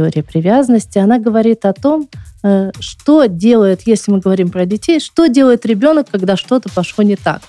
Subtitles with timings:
[0.00, 2.08] теория привязанности, она говорит о том,
[2.42, 7.16] э, что делает, если мы говорим про детей, что делает ребенок, когда что-то пошло не
[7.16, 7.42] так.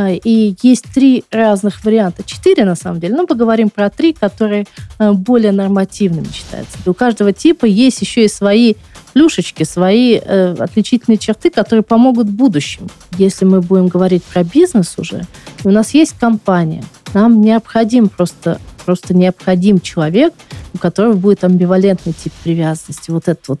[0.00, 4.66] А, и есть три разных варианта, четыре на самом деле, но поговорим про три, которые
[4.98, 6.78] э, более нормативными считаются.
[6.86, 8.74] И у каждого типа есть еще и свои
[9.12, 12.88] плюшечки, свои э, отличительные черты, которые помогут в будущем.
[13.18, 15.26] Если мы будем говорить про бизнес уже,
[15.64, 20.34] у нас есть компания, нам необходим просто, просто необходим человек,
[20.74, 23.10] у которого будет амбивалентный тип привязанности.
[23.10, 23.60] Вот этот вот.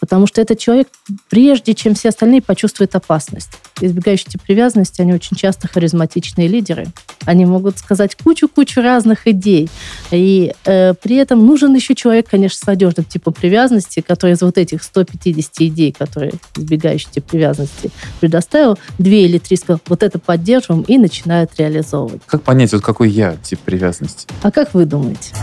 [0.00, 0.88] Потому что этот человек,
[1.28, 3.50] прежде чем все остальные, почувствует опасность.
[3.80, 6.86] Избегающие тип привязанности, они очень часто харизматичные лидеры.
[7.24, 9.68] Они могут сказать кучу-кучу разных идей.
[10.10, 14.58] И э, при этом нужен еще человек, конечно, с надежным типом привязанности, который из вот
[14.58, 20.82] этих 150 идей, которые избегающий тип привязанности предоставил, две или три сказал, вот это поддерживаем
[20.82, 22.22] и начинают реализовывать.
[22.26, 24.26] Как понять, вот какой я тип привязанности?
[24.40, 25.34] А как вы думаете?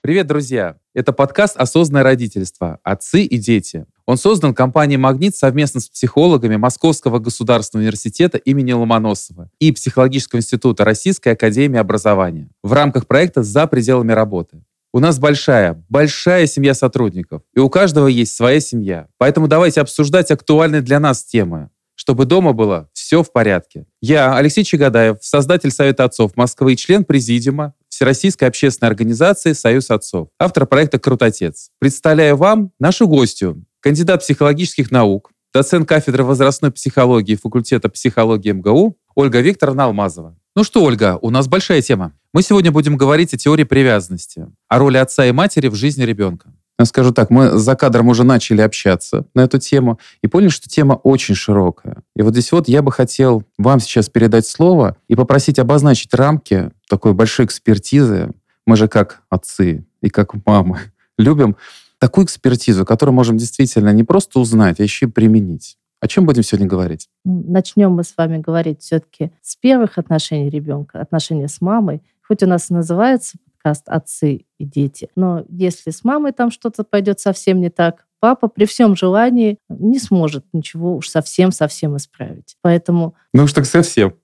[0.00, 0.76] Привет, друзья!
[0.94, 2.78] Это подкаст «Осознанное родительство.
[2.84, 3.86] Отцы и дети».
[4.06, 10.84] Он создан компанией «Магнит» совместно с психологами Московского государственного университета имени Ломоносова и Психологического института
[10.84, 14.62] Российской академии образования в рамках проекта «За пределами работы».
[14.92, 19.08] У нас большая, большая семья сотрудников, и у каждого есть своя семья.
[19.18, 21.70] Поэтому давайте обсуждать актуальные для нас темы,
[22.04, 23.86] чтобы дома было все в порядке.
[24.02, 30.28] Я, Алексей Чагадаев, создатель Совета отцов Москвы и член Президиума Всероссийской общественной организации «Союз отцов»,
[30.38, 31.70] автор проекта «Крутотец».
[31.78, 39.40] Представляю вам нашу гостью, кандидат психологических наук, доцент кафедры возрастной психологии факультета психологии МГУ Ольга
[39.40, 40.36] Викторовна Алмазова.
[40.54, 42.12] Ну что, Ольга, у нас большая тема.
[42.34, 46.53] Мы сегодня будем говорить о теории привязанности, о роли отца и матери в жизни ребенка.
[46.82, 50.94] Скажу так, мы за кадром уже начали общаться на эту тему и поняли, что тема
[50.94, 52.02] очень широкая.
[52.16, 56.70] И вот здесь вот я бы хотел вам сейчас передать слово и попросить обозначить рамки
[56.88, 58.30] такой большой экспертизы.
[58.66, 60.80] Мы же как отцы и как мамы
[61.18, 61.56] любим
[61.98, 65.78] такую экспертизу, которую можем действительно не просто узнать, а еще и применить.
[66.00, 67.08] О чем будем сегодня говорить?
[67.24, 72.02] Начнем мы с вами говорить все-таки с первых отношений ребенка, отношения с мамой.
[72.26, 75.08] Хоть у нас и называется подкаст «Отцы и дети».
[75.16, 79.98] Но если с мамой там что-то пойдет совсем не так, папа при всем желании не
[79.98, 82.56] сможет ничего уж совсем-совсем исправить.
[82.62, 83.14] Поэтому...
[83.32, 84.14] Ну уж так совсем.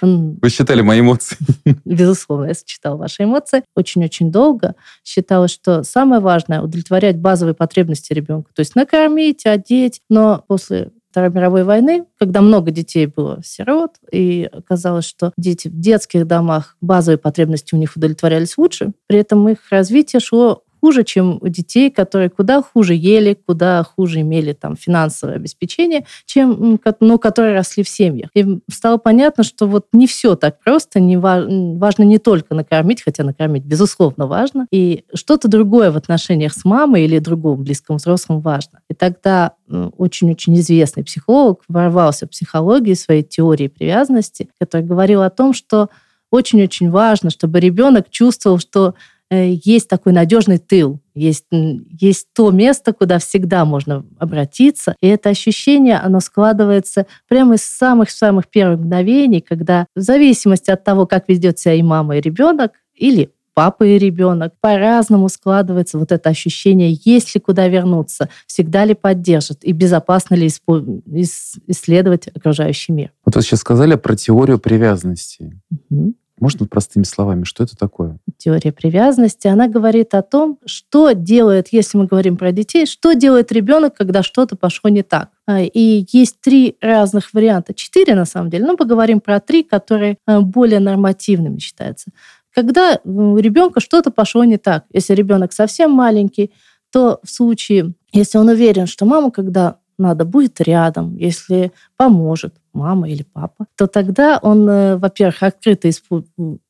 [0.00, 1.36] Вы считали мои эмоции?
[1.84, 3.62] Безусловно, я сочетала ваши эмоции.
[3.76, 4.74] Очень-очень долго
[5.04, 8.50] считалось, что самое важное— удовлетворять базовые потребности ребенка.
[8.54, 10.00] То есть накормить, одеть.
[10.08, 15.78] Но после Второй мировой войны, когда много детей было сирот, и оказалось, что дети в
[15.78, 21.38] детских домах, базовые потребности у них удовлетворялись лучше, при этом их развитие шло хуже, чем
[21.40, 27.54] у детей, которые куда хуже ели, куда хуже имели там финансовое обеспечение, чем, ну, которые
[27.54, 28.30] росли в семьях.
[28.34, 33.02] И стало понятно, что вот не все так просто, не важно, важно не только накормить,
[33.02, 38.40] хотя накормить, безусловно, важно, и что-то другое в отношениях с мамой или другом близком взрослым
[38.40, 38.80] важно.
[38.88, 45.52] И тогда очень-очень известный психолог ворвался в психологию своей теории привязанности, который говорил о том,
[45.52, 45.88] что
[46.30, 48.94] очень-очень важно, чтобы ребенок чувствовал, что
[49.30, 54.96] есть такой надежный тыл, есть, есть то место, куда всегда можно обратиться.
[55.00, 61.06] И это ощущение, оно складывается прямо из самых-самых первых мгновений, когда в зависимости от того,
[61.06, 66.30] как ведет себя и мама, и ребенок, или папа и ребенок, по-разному складывается вот это
[66.30, 73.12] ощущение, есть ли куда вернуться, всегда ли поддержат и безопасно ли исследовать окружающий мир.
[73.24, 75.60] Вот вы сейчас сказали про теорию привязанности.
[75.70, 76.14] Угу.
[76.40, 78.18] Можно простыми словами, что это такое?
[78.38, 83.52] Теория привязанности, она говорит о том, что делает, если мы говорим про детей, что делает
[83.52, 85.28] ребенок, когда что-то пошло не так.
[85.46, 90.16] А, и есть три разных варианта, четыре на самом деле, но поговорим про три, которые
[90.26, 92.10] а, более нормативными считаются.
[92.54, 96.52] Когда у ребенка что-то пошло не так, если ребенок совсем маленький,
[96.90, 103.08] то в случае, если он уверен, что мама, когда надо, будет рядом, если поможет мама
[103.08, 105.88] или папа, то тогда он, э, во-первых, открыто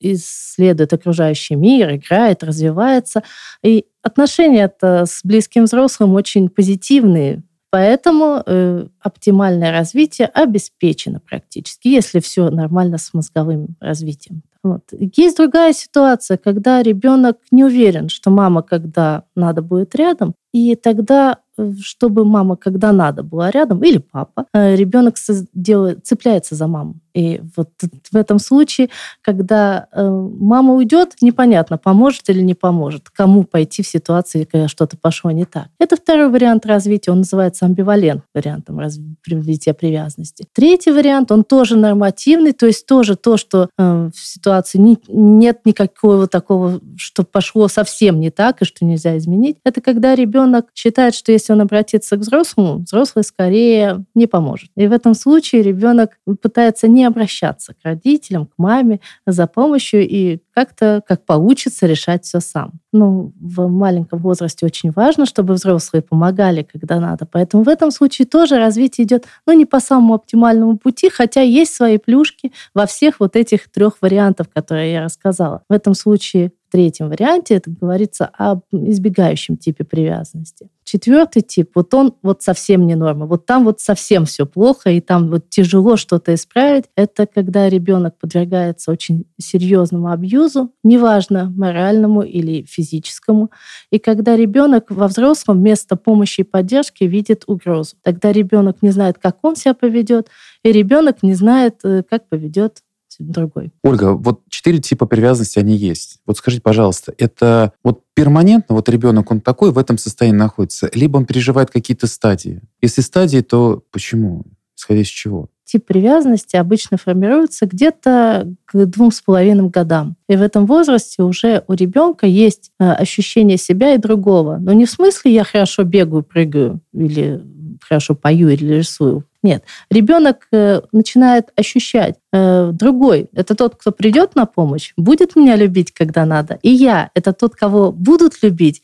[0.00, 3.22] исследует окружающий мир, играет, развивается.
[3.62, 12.18] И отношения это с близким взрослым очень позитивные, Поэтому э, оптимальное развитие обеспечено практически, если
[12.18, 14.42] все нормально с мозговым развитием.
[14.62, 14.82] Вот.
[14.92, 21.38] Есть другая ситуация, когда ребенок не уверен, что мама, когда надо, будет рядом, и тогда
[21.82, 25.16] чтобы мама, когда надо, была рядом, или папа, ребенок
[25.54, 26.94] делает, цепляется за маму.
[27.14, 27.70] И вот
[28.10, 28.88] в этом случае,
[29.22, 34.96] когда э, мама уйдет, непонятно, поможет или не поможет, кому пойти в ситуации, когда что-то
[34.96, 35.68] пошло не так.
[35.78, 40.46] Это второй вариант развития, он называется амбивалент вариантом развития привязанности.
[40.52, 45.60] Третий вариант, он тоже нормативный, то есть тоже то, что э, в ситуации не, нет
[45.64, 49.56] никакого такого, что пошло совсем не так и что нельзя изменить.
[49.64, 54.70] Это когда ребенок считает, что если он обратится к взрослому, взрослый скорее не поможет.
[54.76, 60.06] И в этом случае ребенок пытается не не обращаться к родителям, к маме за помощью
[60.06, 62.72] и как-то, как получится, решать все сам.
[62.92, 67.24] Ну, в маленьком возрасте очень важно, чтобы взрослые помогали, когда надо.
[67.24, 71.74] Поэтому в этом случае тоже развитие идет, ну, не по самому оптимальному пути, хотя есть
[71.74, 75.62] свои плюшки во всех вот этих трех вариантах, которые я рассказала.
[75.68, 80.68] В этом случае в третьем варианте это говорится об избегающем типе привязанности.
[80.92, 83.26] Четвертый тип, вот он вот совсем не норма.
[83.26, 86.86] Вот там вот совсем все плохо, и там вот тяжело что-то исправить.
[86.96, 93.52] Это когда ребенок подвергается очень серьезному абьюзу, неважно, моральному или физическому.
[93.92, 97.94] И когда ребенок во взрослом вместо помощи и поддержки видит угрозу.
[98.02, 100.26] Тогда ребенок не знает, как он себя поведет,
[100.64, 102.82] и ребенок не знает, э, как поведет
[103.20, 103.72] другой.
[103.82, 106.18] Ольга, вот четыре типа привязанности, они есть.
[106.26, 111.16] Вот скажите, пожалуйста, это вот перманентно, вот ребенок, он такой в этом состоянии находится, либо
[111.16, 112.62] он переживает какие-то стадии?
[112.82, 114.44] Если стадии, то почему?
[114.76, 115.48] Исходя из чего?
[115.64, 120.16] Тип привязанности обычно формируется где-то к двум с половиной годам.
[120.28, 124.56] И в этом возрасте уже у ребенка есть э, ощущение себя и другого.
[124.58, 127.40] Но не в смысле я хорошо бегаю, прыгаю или
[127.80, 129.24] хорошо пою или рисую.
[129.42, 129.64] Нет.
[129.90, 133.28] Ребенок э, начинает ощущать э, другой.
[133.32, 136.58] Это тот, кто придет на помощь, будет меня любить, когда надо.
[136.62, 137.10] И я.
[137.14, 138.82] Это тот, кого будут любить,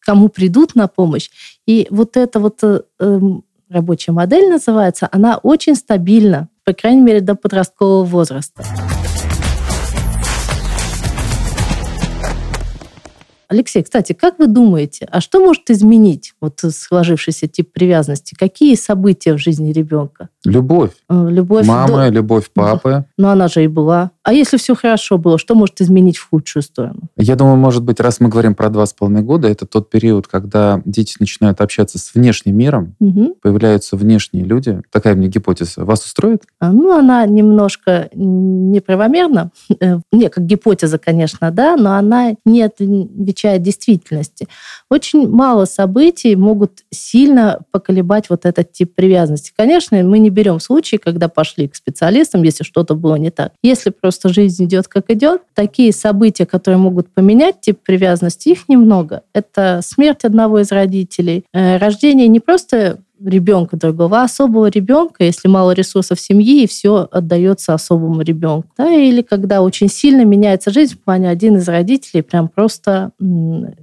[0.00, 1.30] кому придут на помощь.
[1.66, 7.20] И вот эта вот э, эм, рабочая модель называется, она очень стабильна, по крайней мере,
[7.20, 8.62] до подросткового возраста.
[13.52, 18.34] Алексей, кстати, как вы думаете, а что может изменить вот сложившийся тип привязанности?
[18.34, 20.30] Какие события в жизни ребенка?
[20.46, 20.92] Любовь.
[21.10, 21.66] Э, любовь.
[21.66, 22.08] Мамы, до...
[22.08, 23.04] любовь папы.
[23.18, 24.10] Но она же и была.
[24.22, 27.00] А если все хорошо было, что может изменить в худшую сторону?
[27.18, 30.28] Я думаю, может быть, раз мы говорим про два с половиной года, это тот период,
[30.28, 33.36] когда дети начинают общаться с внешним миром, угу.
[33.42, 34.80] появляются внешние люди.
[34.90, 35.84] Такая мне гипотеза.
[35.84, 36.44] Вас устроит?
[36.58, 39.50] А, ну, она немножко неправомерна.
[39.78, 44.48] Э, не, как гипотеза, конечно, да, но она не отвечает действительности.
[44.90, 49.52] Очень мало событий могут сильно поколебать вот этот тип привязанности.
[49.56, 53.52] Конечно, мы не берем случаи, когда пошли к специалистам, если что-то было не так.
[53.62, 59.22] Если просто жизнь идет как идет, такие события, которые могут поменять тип привязанности, их немного.
[59.32, 65.48] Это смерть одного из родителей, э, рождение не просто ребенка другого, а особого ребенка, если
[65.48, 68.68] мало ресурсов семьи, и все отдается особому ребенку.
[68.76, 73.12] Да, или когда очень сильно меняется жизнь, в плане один из родителей прям просто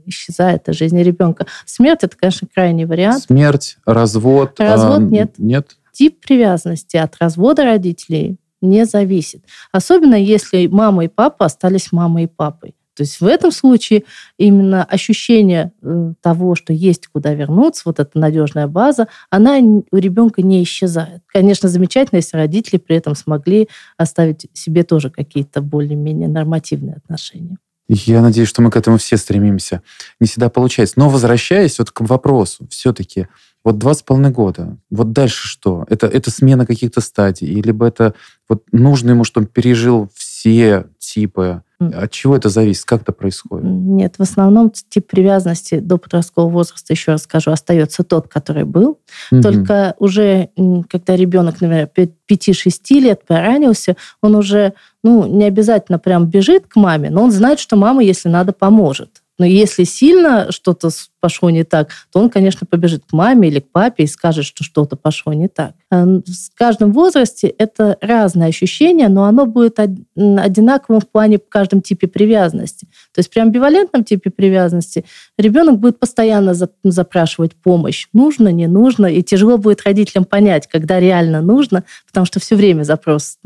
[0.05, 1.45] исчезает из жизни ребенка.
[1.65, 3.23] Смерть это, конечно, крайний вариант.
[3.23, 4.59] Смерть, развод.
[4.59, 5.33] Развод а, нет.
[5.37, 9.43] Нет тип привязанности от развода родителей не зависит.
[9.73, 12.73] Особенно если мама и папа остались мамой и папой.
[12.99, 14.03] То есть в этом случае
[14.37, 20.41] именно ощущение э, того, что есть куда вернуться, вот эта надежная база, она у ребенка
[20.41, 21.21] не исчезает.
[21.27, 27.57] Конечно, замечательно, если родители при этом смогли оставить себе тоже какие-то более-менее нормативные отношения.
[27.87, 29.81] Я надеюсь, что мы к этому все стремимся.
[30.19, 30.95] Не всегда получается.
[30.97, 33.29] Но возвращаясь вот к вопросу, все-таки
[33.63, 34.77] вот два с половиной года.
[34.89, 35.85] Вот дальше что?
[35.87, 37.61] Это, это смена каких-то стадий?
[37.61, 38.13] Либо это
[38.49, 41.63] вот нужно ему, чтобы пережил все типы?
[41.79, 42.83] От чего это зависит?
[42.83, 43.65] Как это происходит?
[43.65, 48.99] Нет, в основном тип привязанности до подросткового возраста, еще раз скажу, остается тот, который был.
[49.31, 49.41] Угу.
[49.41, 50.49] Только уже,
[50.89, 51.89] когда ребенок, например,
[52.29, 57.59] 5-6 лет поранился, он уже ну, не обязательно прям бежит к маме, но он знает,
[57.59, 59.21] что мама, если надо, поможет.
[59.37, 63.71] Но если сильно что-то пошло не так, то он, конечно, побежит к маме или к
[63.71, 65.73] папе и скажет, что что-то пошло не так.
[65.91, 66.23] В
[66.55, 72.85] каждом возрасте это разное ощущение, но оно будет одинаковым в плане в каждом типе привязанности.
[73.13, 75.05] То есть при амбивалентном типе привязанности
[75.37, 78.07] ребенок будет постоянно запрашивать помощь.
[78.13, 79.07] Нужно, не нужно.
[79.07, 83.37] И тяжело будет родителям понять, когда реально нужно, потому что все время запрос.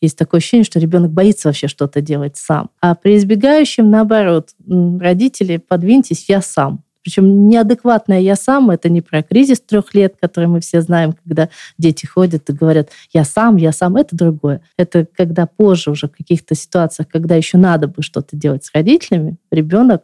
[0.00, 2.70] Есть такое ощущение, что ребенок боится вообще что-то делать сам.
[2.80, 6.84] А при избегающем, наоборот, родители, подвиньтесь, я сам.
[7.08, 11.48] Причем неадекватное «я сам»— это не про кризис трех лет, который мы все знаем, когда
[11.78, 13.96] дети ходят и говорят «я сам, я сам».
[13.96, 14.60] Это другое.
[14.76, 19.38] Это когда позже уже в каких-то ситуациях, когда еще надо бы что-то делать с родителями,
[19.50, 20.02] ребенок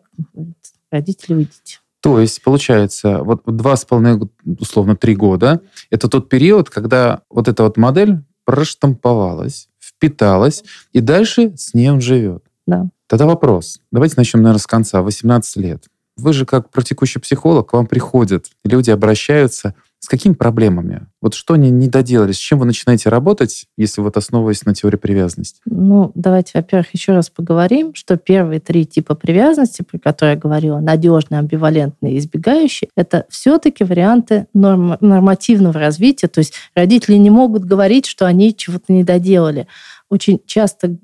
[0.91, 1.81] «родители, уйдите».
[2.01, 4.27] То есть, получается, вот два с половиной,
[4.59, 11.53] условно, три года, это тот период, когда вот эта вот модель проштамповалась, впиталась, и дальше
[11.55, 12.45] с ней он живет.
[12.67, 12.87] Да.
[13.09, 13.81] Тогда вопрос.
[13.93, 15.03] Давайте начнем, наверное, с конца.
[15.03, 15.85] 18 лет.
[16.17, 21.07] Вы же как практикующий психолог, к вам приходят, люди обращаются с какими проблемами?
[21.23, 22.33] Вот что они не доделали?
[22.33, 25.63] С чем вы начинаете работать, если вот основываясь на теории привязанности?
[25.65, 30.79] Ну, давайте, во-первых, еще раз поговорим, что первые три типа привязанности, про которые я говорила,
[30.79, 36.29] надежные, амбивалентные и избегающие, это все-таки варианты норм- нормативного развития.
[36.29, 39.67] То есть родители не могут говорить, что они чего-то не доделали
[40.11, 40.97] очень часто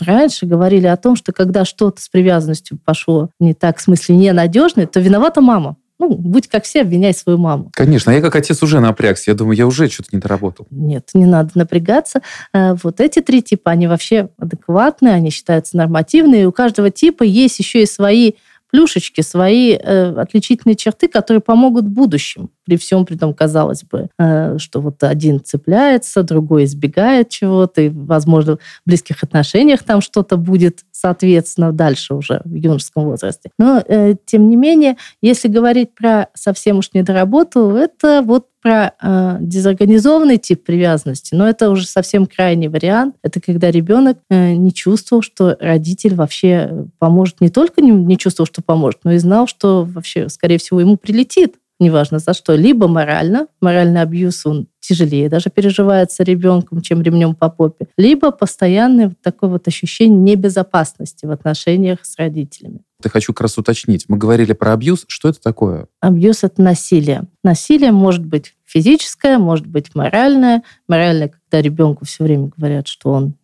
[0.00, 4.86] раньше говорили о том, что когда что-то с привязанностью пошло не так, в смысле ненадежное,
[4.86, 5.76] то виновата мама.
[5.98, 7.70] Ну, будь как все, обвиняй свою маму.
[7.72, 9.30] Конечно, я как отец уже напрягся.
[9.30, 10.66] Я думаю, я уже что-то не доработал.
[10.70, 12.20] Нет, не надо напрягаться.
[12.52, 16.42] Э, вот эти три типа, они вообще адекватные, они считаются нормативные.
[16.42, 18.32] И у каждого типа есть еще и свои
[18.70, 22.50] плюшечки, свои э, отличительные черты, которые помогут в будущем.
[22.66, 27.88] При всем при том, казалось бы, э, что вот один цепляется, другой избегает чего-то, и,
[27.88, 33.50] возможно, в близких отношениях там что-то будет, соответственно, дальше уже в юношеском возрасте.
[33.58, 39.36] Но, э, тем не менее, если говорить про совсем уж недоработу, это вот про э,
[39.42, 43.14] дезорганизованный тип привязанности, но это уже совсем крайний вариант.
[43.22, 48.48] Это когда ребенок э, не чувствовал, что родитель вообще поможет, не только не, не чувствовал,
[48.48, 52.88] что поможет, но и знал, что вообще, скорее всего, ему прилетит неважно за что, либо
[52.88, 59.20] морально, моральный абьюз, он тяжелее даже переживается ребенком, чем ремнем по попе, либо постоянное вот
[59.22, 62.80] такое вот ощущение небезопасности в отношениях с родителями.
[63.04, 64.06] Я хочу как раз уточнить.
[64.08, 65.04] Мы говорили про абьюз.
[65.06, 65.86] Что это такое?
[66.00, 67.24] Абьюз— это насилие.
[67.44, 70.62] Насилие может быть физическое, может быть моральное.
[70.88, 73.34] Моральное, когда ребенку все время говорят, что он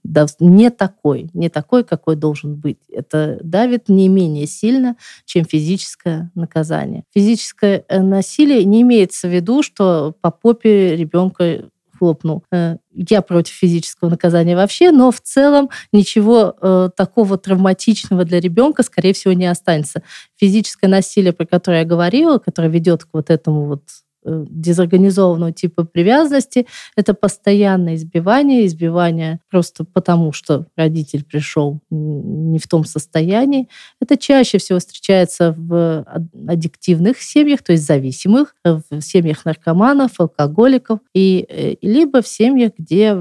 [0.40, 2.78] не такой, не такой, какой должен быть.
[2.90, 7.04] Это давит не менее сильно, чем физическое наказание.
[7.14, 11.64] Физическое э, насилие не имеется в виду, что по попе ребенка
[12.02, 12.42] хлопнул.
[12.50, 18.82] Э, я против физического наказания вообще, но в целом ничего э, такого травматичного для ребенка,
[18.82, 20.02] скорее всего, не останется.
[20.36, 23.82] Физическое насилие, про которое я говорила, которое ведет к вот этому вот
[24.24, 32.84] дезорганизованного типа привязанности, это постоянное избивание, избивание просто потому, что родитель пришел не в том
[32.84, 33.68] состоянии.
[34.00, 36.04] Это чаще всего встречается в
[36.46, 43.16] аддиктивных семьях, то есть зависимых, в семьях наркоманов, алкоголиков, и э, либо в семьях, где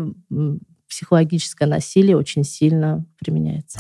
[0.88, 3.80] психологическое насилие очень сильно применяется.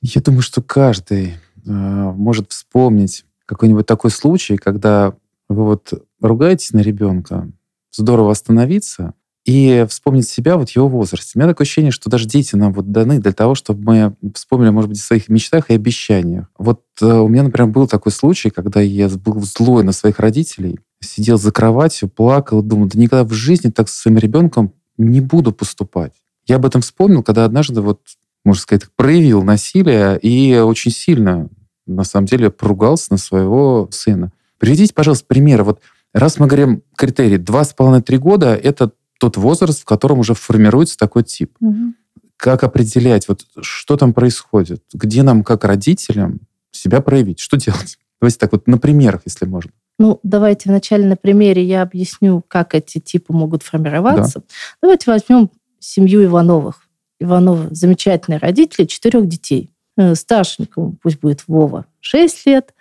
[0.00, 5.14] Я думаю, что каждый Э, может вспомнить какой-нибудь такой случай, когда
[5.48, 7.50] вы вот ругаетесь на ребенка,
[7.92, 11.32] здорово остановиться и вспомнить себя вот его возрасте.
[11.34, 14.70] У меня такое ощущение, что даже дети нам вот даны для того, чтобы мы вспомнили,
[14.70, 16.46] может быть, о своих мечтах и обещаниях.
[16.56, 20.80] Вот э, у меня, например, был такой случай, когда я был злой на своих родителей,
[21.00, 25.52] сидел за кроватью, плакал, думал, да никогда в жизни так со своим ребенком не буду
[25.52, 26.14] поступать.
[26.46, 28.00] Я об этом вспомнил, когда однажды вот
[28.44, 31.48] можно сказать, проявил насилие и очень сильно,
[31.86, 34.32] на самом деле, поругался на своего сына.
[34.58, 35.64] Приведите, пожалуйста, примеры.
[35.64, 35.80] Вот
[36.12, 40.96] раз мы говорим критерий, два с половиной-три года— это тот возраст, в котором уже формируется
[40.98, 41.56] такой тип.
[41.60, 41.94] Угу.
[42.36, 44.82] Как определять, вот что там происходит?
[44.92, 47.40] Где нам, как родителям, себя проявить?
[47.40, 47.98] Что делать?
[48.20, 49.70] Давайте так вот на примерах, если можно.
[49.98, 54.40] Ну, давайте вначале на примере я объясню, как эти типы могут формироваться.
[54.40, 54.44] Да.
[54.82, 56.83] Давайте возьмем семью Ивановых.
[57.24, 59.70] Иванова замечательные родители, четырех детей.
[59.96, 62.74] Э, старшенькому пусть будет Вова 6 лет,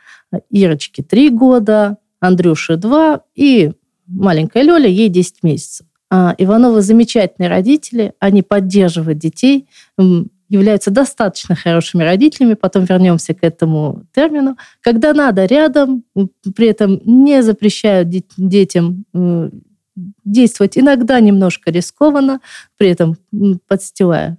[0.50, 3.72] Ирочке 3 года, Андрюше 2 и
[4.08, 5.88] маленькая Лёля, ей 10 месяцев.
[6.10, 9.68] А Ивановы замечательные родители, они поддерживают детей,
[10.50, 16.04] являются достаточно хорошими родителями, потом вернемся к этому термину, когда надо рядом,
[16.56, 19.06] при этом не запрещают детям
[20.24, 22.40] действовать иногда немножко рискованно,
[22.78, 23.18] при этом
[23.68, 24.38] подстилая,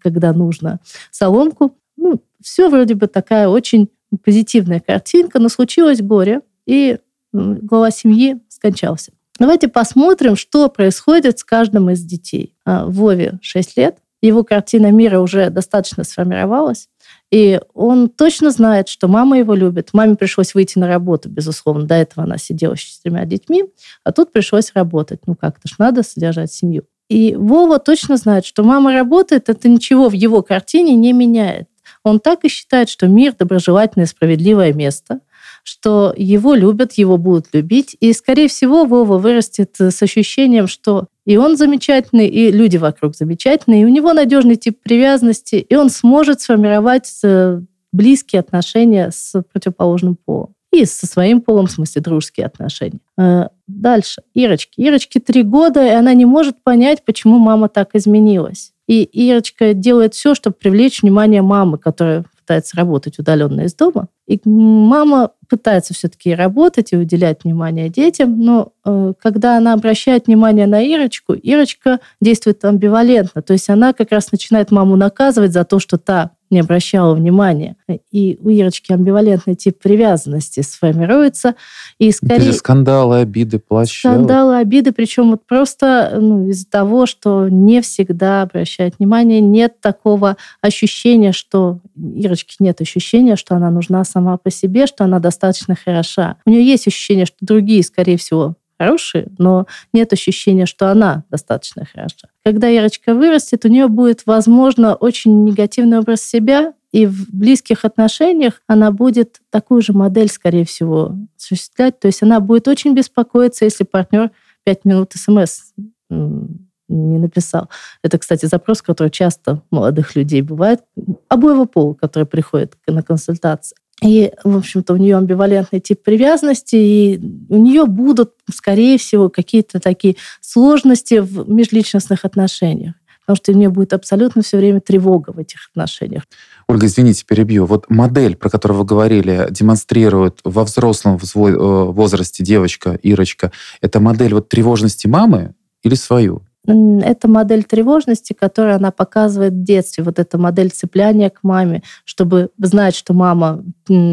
[0.00, 1.76] когда нужно, соломку.
[1.96, 3.88] Ну, все вроде бы такая очень
[4.24, 6.98] позитивная картинка, но случилось горе, и
[7.32, 9.12] глава семьи скончался.
[9.38, 12.54] Давайте посмотрим, что происходит с каждым из детей.
[12.64, 16.88] А, Вове 6 лет, его картина мира уже достаточно сформировалась.
[17.32, 19.88] И он точно знает, что мама его любит.
[19.94, 21.84] Маме пришлось выйти на работу, безусловно.
[21.84, 23.64] До этого она сидела с четырьмя детьми,
[24.04, 25.20] а тут пришлось работать.
[25.26, 26.84] Ну как-то ж надо содержать семью.
[27.08, 31.68] И Вова точно знает, что мама работает, это ничего в его картине не меняет.
[32.04, 35.20] Он так и считает, что мир доброжелательное, справедливое место,
[35.62, 37.96] что его любят, его будут любить.
[38.00, 43.82] И, скорее всего, Вова вырастет с ощущением, что И он замечательный, и люди вокруг замечательные,
[43.82, 47.60] и у него надежный тип привязанности, и он сможет сформировать э,
[47.92, 50.54] близкие отношения с противоположным полом.
[50.72, 52.98] И со своим полом, в смысле, дружеские отношения.
[53.18, 54.22] Э, дальше.
[54.34, 54.80] Ирочки.
[54.80, 58.72] Ирочке три года, и она не может понять, почему мама так изменилась.
[58.88, 64.08] И Ирочка делает все, чтобы привлечь внимание мамы, которая пытается работать удаленно из дома.
[64.26, 70.66] И мама пытается все-таки работать и уделять внимание детям, но э, когда она обращает внимание
[70.66, 73.42] на Ирочку, Ирочка действует амбивалентно.
[73.42, 77.76] То есть она как раз начинает маму наказывать за то, что та не обращала внимания.
[78.12, 81.54] И у Ирочки амбивалентный тип привязанности сформируется.
[81.98, 82.52] И скорее...
[82.52, 83.98] скандалы, обиды, плащ.
[83.98, 90.36] Скандалы, обиды, причем вот просто ну, из-за того, что не всегда обращает внимание, нет такого
[90.60, 96.36] ощущения, что Ирочки нет ощущения, что она нужна сама по себе, что она достаточно хороша.
[96.44, 101.84] У нее есть ощущение, что другие, скорее всего, хорошие, но нет ощущения, что она достаточно
[101.84, 102.28] хороша.
[102.44, 108.60] Когда Ярочка вырастет, у нее будет, возможно, очень негативный образ себя, и в близких отношениях
[108.66, 111.98] она будет такую же модель, скорее всего, осуществлять.
[111.98, 114.30] То есть она будет очень беспокоиться, если партнер
[114.64, 115.72] пять минут смс
[116.10, 117.70] не написал.
[118.02, 120.80] Это, кстати, запрос, который часто молодых людей бывает,
[121.28, 123.76] обоего пола, которые приходят на консультации.
[124.02, 129.80] И, в общем-то, у нее амбивалентный тип привязанности, и у нее будут, скорее всего, какие-то
[129.80, 132.94] такие сложности в межличностных отношениях
[133.24, 136.24] потому что у нее будет абсолютно все время тревога в этих отношениях.
[136.68, 137.66] Ольга, извините, перебью.
[137.66, 144.34] Вот модель, про которую вы говорили, демонстрирует во взрослом э, возрасте девочка, Ирочка, это модель
[144.34, 146.42] вот тревожности мамы или свою?
[146.64, 150.04] Это модель тревожности, которую она показывает в детстве.
[150.04, 153.64] Вот эта модель цепляния к маме, чтобы знать, что мама,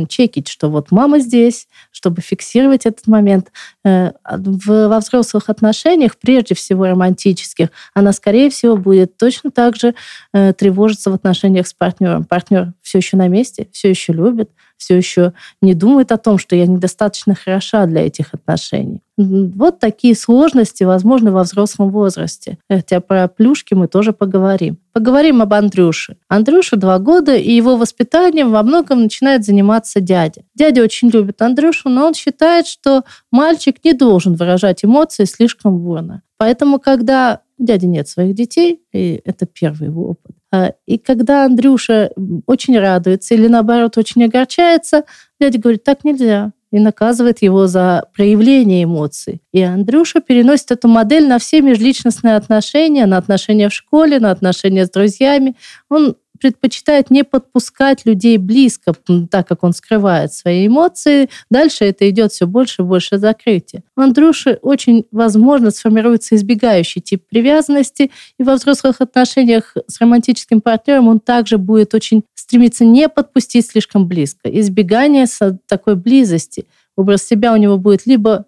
[0.07, 3.51] чекить, что вот мама здесь, чтобы фиксировать этот момент.
[3.85, 9.93] Э, во взрослых отношениях, прежде всего романтических, она, скорее всего, будет точно так же
[10.33, 12.25] э, тревожиться в отношениях с партнером.
[12.25, 14.49] Партнер все еще на месте, все еще любит,
[14.79, 19.01] все еще не думает о том, что я недостаточно хороша для этих отношений.
[19.17, 22.57] Вот такие сложности, возможно, во взрослом возрасте.
[22.69, 24.79] Хотя про плюшки мы тоже поговорим.
[24.93, 26.15] Поговорим об Андрюше.
[26.29, 30.43] Андрюше два года, и его воспитанием во многом начинает заниматься дядя.
[30.55, 36.23] Дядя очень любит Андрюшу, но он считает, что мальчик не должен выражать эмоции слишком бурно.
[36.37, 40.35] Поэтому, когда у дяди нет своих детей, и это первый его опыт,
[40.85, 42.11] и когда Андрюша
[42.45, 45.03] очень радуется или, наоборот, очень огорчается,
[45.39, 49.41] дядя говорит, так нельзя, и наказывает его за проявление эмоций.
[49.51, 54.85] И Андрюша переносит эту модель на все межличностные отношения, на отношения в школе, на отношения
[54.85, 55.55] с друзьями.
[55.89, 58.93] Он предпочитает не подпускать людей близко,
[59.29, 61.29] так как он скрывает свои эмоции.
[61.49, 63.83] Дальше это идет все больше и больше закрытия.
[63.95, 71.07] У Андрюши очень возможно сформируется избегающий тип привязанности, и во взрослых отношениях с романтическим партнером
[71.07, 74.49] он также будет очень стремиться не подпустить слишком близко.
[74.49, 75.25] Избегание
[75.67, 76.65] такой близости.
[76.95, 78.45] Образ себя у него будет либо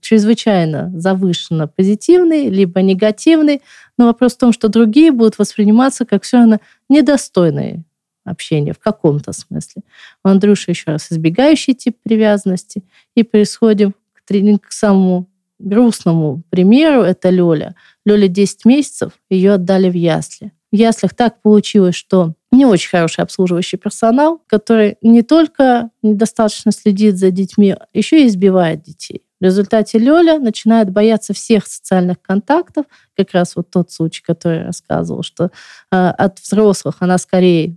[0.00, 3.62] чрезвычайно завышенно позитивный, либо негативный,
[3.96, 7.84] но вопрос в том, что другие будут восприниматься как все равно недостойные
[8.24, 9.82] общения в каком-то смысле.
[10.24, 12.84] У Андрюши еще раз избегающий тип привязанности.
[13.14, 15.28] И переходим к, к самому
[15.58, 17.02] грустному примеру.
[17.02, 17.74] Это Лёля.
[18.04, 20.52] Лёля 10 месяцев, ее отдали в ясли.
[20.70, 27.16] В яслях так получилось, что не очень хороший обслуживающий персонал, который не только недостаточно следит
[27.16, 29.22] за детьми, еще и избивает детей.
[29.40, 34.66] В результате Лёля начинает бояться всех социальных контактов, как раз вот тот случай, который я
[34.66, 35.50] рассказывал, что
[35.92, 37.76] э, от взрослых она скорее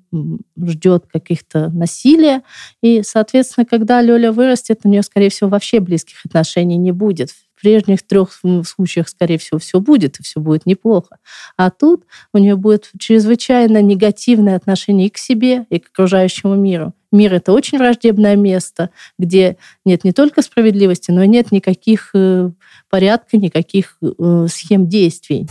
[0.58, 2.42] ждет каких-то насилия,
[2.82, 7.30] и, соответственно, когда Лёля вырастет, у нее, скорее всего, вообще близких отношений не будет
[7.62, 8.32] прежних трех
[8.66, 11.18] случаях, скорее всего, все будет, и все будет неплохо.
[11.58, 16.94] А тут у нее будет чрезвычайно негативное отношение и к себе, и к окружающему миру.
[17.12, 22.52] Мир— это очень враждебное место, где нет не только справедливости, но и нет никаких э,
[22.90, 25.50] порядка, никаких э, схем действий.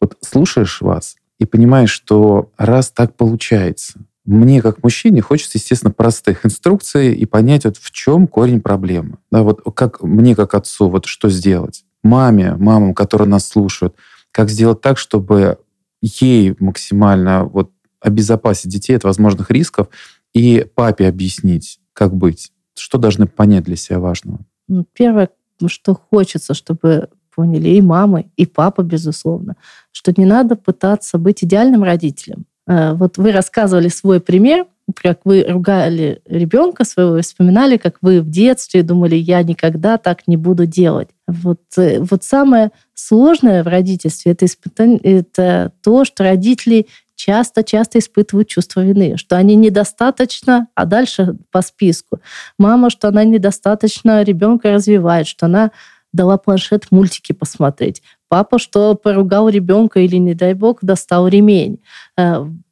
[0.00, 6.46] Вот слушаешь вас и понимаешь, что раз так получается, мне, как мужчине, хочется, естественно, простых
[6.46, 9.18] инструкций и понять, вот в чем корень проблемы.
[9.30, 11.84] Да, вот как мне, как отцу, вот что сделать?
[12.02, 13.96] Маме, мамам, которые нас слушают,
[14.30, 15.58] как сделать так, чтобы
[16.00, 19.88] ей максимально вот обезопасить детей от возможных рисков
[20.32, 22.52] и папе объяснить, как быть?
[22.74, 24.40] Что должны понять для себя важного?
[24.68, 25.28] Ну, первое,
[25.66, 29.56] что хочется, чтобы поняли и мамы, и папа, безусловно,
[29.92, 32.46] что не надо пытаться быть идеальным родителем.
[32.66, 38.28] Э, вот вы рассказывали свой пример, как вы ругали ребенка своего, вспоминали, как вы в
[38.28, 41.08] детстве думали, я никогда так не буду делать.
[41.30, 48.48] Вот, э, вот самое сложное в родительстве это, испытание, это то, что родители часто-часто испытывают
[48.48, 52.20] чувство вины, что они недостаточно, а дальше по списку.
[52.58, 55.70] Мама, что она недостаточно ребенка развивает, что она
[56.12, 58.02] дала планшет мультики посмотреть.
[58.28, 61.80] Папа, что поругал ребенка или, не дай бог, достал ремень.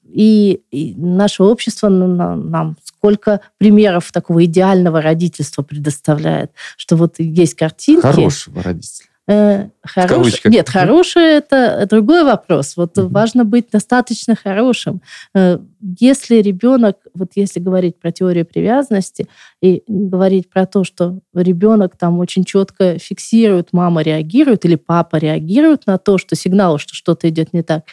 [0.09, 7.55] Э, и, и наше общество нам сколько примеров такого идеального родительства предоставляет, что вот есть
[7.55, 8.03] картинки.
[8.03, 9.09] Хорошего родителя.
[9.31, 10.42] Э, хорош...
[10.47, 12.77] Нет, хороший это другой вопрос.
[12.77, 15.03] Вот mm важно быть достаточно хорошим.
[15.35, 15.59] Э,
[16.01, 19.29] если ребенок, вот если говорить про теорию привязанности
[19.61, 25.87] и говорить про то, что ребенок там очень четко фиксирует, мама реагирует или папа реагирует
[25.87, 27.85] на то, что сигнал, что что-то идет не так,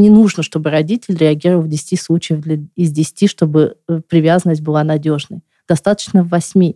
[0.00, 4.84] не нужно, чтобы родитель реагировал в 10 случаев для, из 10, чтобы э, привязанность была
[4.84, 5.40] надежной.
[5.66, 6.72] Достаточно в 8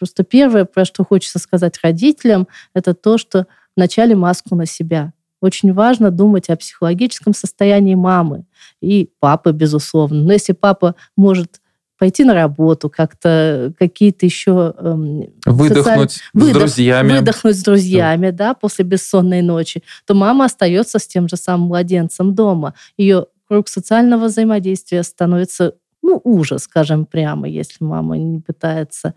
[0.00, 5.12] Просто первое, про что хочется сказать родителям, это то, что вначале маску на себя.
[5.42, 8.46] Очень важно думать о психологическом состоянии мамы
[8.80, 10.22] и папы, безусловно.
[10.22, 11.59] Но если папа может
[12.00, 14.74] пойти на работу, как-то какие-то еще...
[14.78, 16.08] Эм, выдохнуть социаль...
[16.08, 16.54] с Выдох...
[16.54, 17.12] друзьями.
[17.12, 18.48] Выдохнуть с друзьями, да.
[18.48, 22.72] да, после бессонной ночи, то мама остается с тем же самым младенцем дома.
[22.96, 29.12] Ее круг социального взаимодействия становится ну, ужас, скажем прямо, если мама не пытается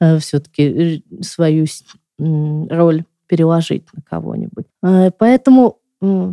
[0.00, 1.66] э, все-таки свою
[2.18, 4.66] роль переложить на кого-нибудь.
[4.84, 6.32] Э, поэтому э,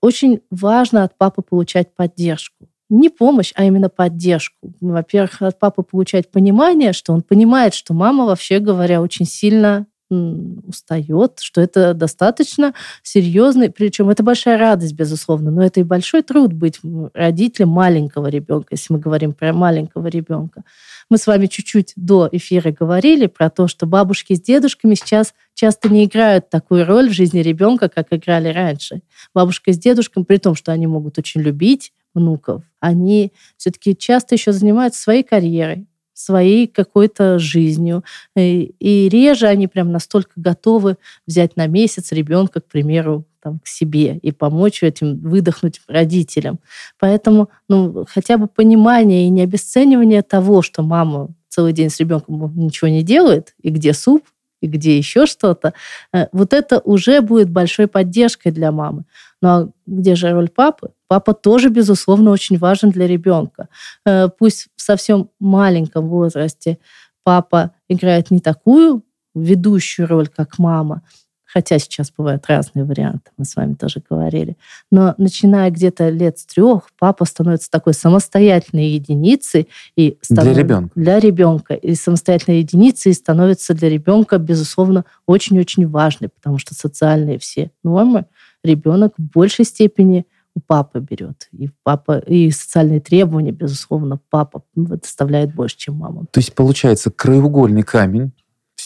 [0.00, 2.69] очень важно от папы получать поддержку.
[2.90, 4.74] Не помощь, а именно поддержку.
[4.80, 11.38] Во-первых, от папы получать понимание, что он понимает, что мама, вообще говоря, очень сильно устает,
[11.38, 12.74] что это достаточно
[13.04, 16.80] серьезный, причем это большая радость, безусловно, но это и большой труд быть
[17.14, 20.64] родителем маленького ребенка, если мы говорим про маленького ребенка.
[21.10, 25.88] Мы с вами чуть-чуть до эфира говорили про то, что бабушки с дедушками сейчас часто
[25.88, 29.02] не играют такую роль в жизни ребенка, как играли раньше.
[29.32, 34.52] Бабушка с дедушкой, при том, что они могут очень любить внуков, они все-таки часто еще
[34.52, 38.04] занимаются своей карьерой, своей какой-то жизнью.
[38.36, 40.96] И, и реже они прям настолько готовы
[41.26, 46.60] взять на месяц ребенка, к примеру, там, к себе и помочь этим выдохнуть родителям.
[46.98, 52.52] Поэтому ну, хотя бы понимание и не обесценивание того, что мама целый день с ребенком
[52.56, 54.24] ничего не делает, и где суп,
[54.60, 55.72] и где еще что-то,
[56.12, 59.04] э, вот это уже будет большой поддержкой для мамы.
[59.42, 60.90] Ну а где же роль папы?
[61.08, 63.68] Папа тоже, безусловно, очень важен для ребенка.
[64.06, 66.78] Э, пусть в совсем маленьком возрасте
[67.24, 69.02] папа играет не такую
[69.34, 71.02] ведущую роль, как мама,
[71.52, 74.56] хотя сейчас бывают разные варианты, мы с вами тоже говорили.
[74.90, 80.52] Но начиная где-то лет с трех, папа становится такой самостоятельной единицей и станов...
[80.52, 80.92] для ребенка.
[80.94, 87.70] Для ребенка и самостоятельной единицей становится для ребенка безусловно очень-очень важной, потому что социальные все
[87.82, 88.26] нормы
[88.62, 91.48] ребенок в большей степени у папы берет.
[91.52, 96.26] И папа, и социальные требования, безусловно, папа доставляет больше, чем мама.
[96.30, 98.32] То есть, получается, краеугольный камень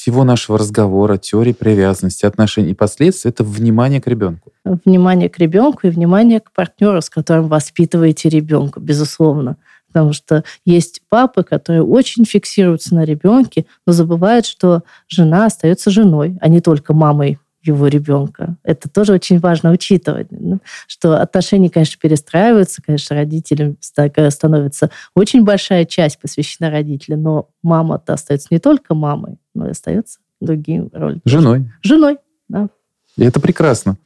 [0.04, 4.52] всего нашего разговора, теории привязанности, отношений и последствий— это внимание к ребенку.
[4.84, 9.56] Внимание к ребенку и внимание к партнеру, с которым воспитываете ребенка, безусловно.
[9.86, 16.36] Потому что есть папы, которые очень фиксируются на ребенке, но забывают, что жена остается женой,
[16.42, 18.56] а не только мамой его ребенка.
[18.62, 25.84] Это тоже очень важно учитывать, ну, что отношения, конечно, перестраиваются, конечно, родителям становится очень большая
[25.84, 31.20] часть посвящена родителям, но мама-то остается не только мамой, но и остается другим роль.
[31.24, 31.70] Женой.
[31.82, 32.68] Женой, да.
[33.16, 33.96] И это прекрасно.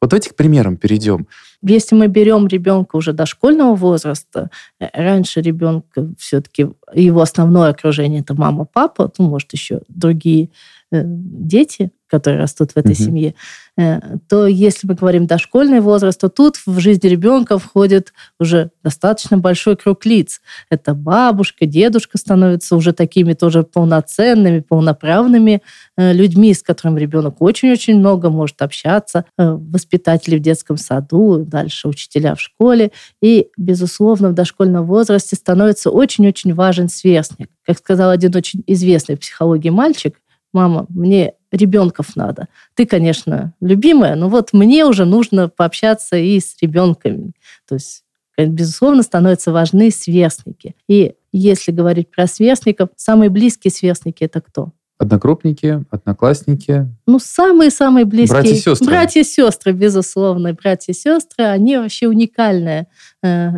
[0.00, 1.26] Вот этих примером перейдем.
[1.60, 8.34] Если мы берем ребенка уже дошкольного возраста, э, раньше ребенка все-таки его основное окружение это
[8.34, 10.48] мама, папа, ну, может, еще другие э,
[10.90, 13.02] дети, которые растут в этой угу.
[13.02, 13.34] семье,
[13.76, 19.38] э, то если мы говорим дошкольный возраст, то тут в жизнь ребенка входит уже достаточно
[19.38, 20.40] большой круг лиц.
[20.70, 25.62] Это бабушка, дедушка становятся уже такими тоже полноценными, полноправными
[25.96, 31.88] э, людьми, с которыми ребенок очень-очень много может общаться, э, воспитатели в детском саду, дальше
[31.88, 32.92] учителя в школе.
[33.20, 37.50] И, безусловно, в дошкольном возрасте становится очень-очень важен сверстник.
[37.66, 40.14] Как сказал один очень известный в психологии мальчик,
[40.58, 42.48] мама, мне ребенков надо.
[42.74, 47.32] Ты, конечно, любимая, но вот мне уже нужно пообщаться и с ребенками.
[47.68, 48.04] То есть,
[48.36, 50.74] безусловно, становятся важны сверстники.
[50.88, 54.72] И если говорить про сверстников, самые близкие сверстники это кто?
[54.98, 56.88] Одногруппники, одноклассники.
[57.06, 58.40] Ну, самые-самые близкие.
[58.40, 58.86] Братья и сестры.
[58.86, 60.52] Братья и сестры, безусловно.
[60.54, 62.88] Братья и сестры, они вообще уникальная
[63.22, 63.50] э,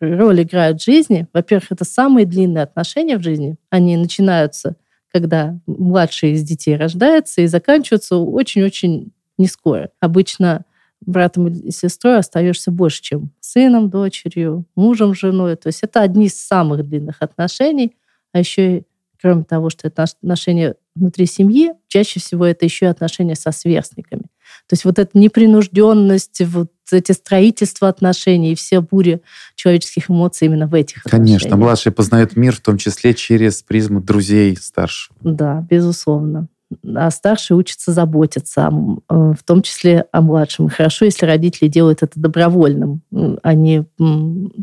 [0.00, 1.26] роль играют в жизни.
[1.32, 3.56] Во-первых, это самые длинные отношения в жизни.
[3.70, 4.76] Они начинаются,
[5.12, 9.90] когда младший из детей рождается, и заканчиваются очень-очень не скоро.
[10.00, 10.64] Обычно
[11.00, 15.56] братом и сестрой остаешься больше, чем сыном, дочерью, мужем, женой.
[15.56, 17.96] То есть это одни из самых длинных отношений.
[18.32, 18.82] А еще и,
[19.20, 24.24] кроме того, что это отношения внутри семьи, чаще всего это еще и отношения со сверстниками.
[24.68, 29.20] То есть вот эта непринужденность, вот эти строительства отношений и все бури
[29.54, 34.56] человеческих эмоций именно в этих Конечно, младший познает мир, в том числе через призму друзей
[34.56, 35.14] старших.
[35.22, 36.48] Да, безусловно
[36.84, 38.70] а старший учится заботиться,
[39.08, 40.68] э, в том числе о младшем.
[40.68, 43.02] хорошо, если родители делают это добровольным,
[43.42, 43.84] а не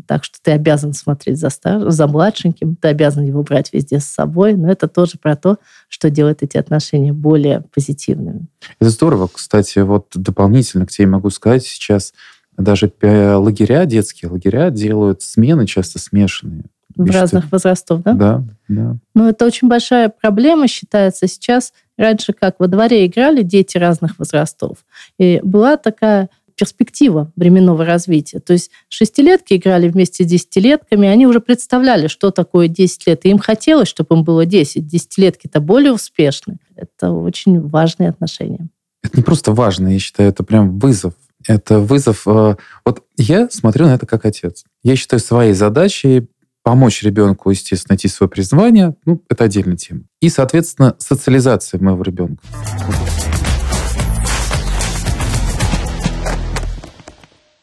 [0.06, 1.90] так, что ты обязан смотреть за, стар...
[1.90, 4.54] за младшеньким, ты обязан его брать везде с собой.
[4.54, 8.46] Но это тоже про то, что делает эти отношения более позитивными.
[8.80, 9.28] Это здорово.
[9.32, 12.14] Кстати, вот дополнительно к тебе могу сказать сейчас,
[12.56, 16.64] даже лагеря, детские лагеря делают смены часто смешанные.
[16.98, 18.12] В разных возрастов, да?
[18.12, 18.96] Да, да.
[19.14, 24.78] Ну, это очень большая проблема считается сейчас– Раньше как во дворе играли дети разных возрастов.
[25.18, 28.38] И была такая перспектива временного развития.
[28.38, 33.30] То есть шестилетки играли вместе с десятилетками, они уже представляли, что такое 10 лет, и
[33.30, 34.86] им хотелось, чтобы им было 10.
[34.86, 36.58] Десятилетки-то более успешны.
[36.76, 38.68] Это очень важные отношения.
[39.02, 41.14] Это не просто важно, я считаю, это прям вызов.
[41.46, 42.26] Это вызов...
[42.26, 44.64] Э, вот я смотрю на это как отец.
[44.82, 46.28] Я считаю своей задачей
[46.68, 50.02] помочь ребенку, естественно, найти свое призвание, ну, это отдельная тема.
[50.20, 52.42] И, соответственно, социализация моего ребенка.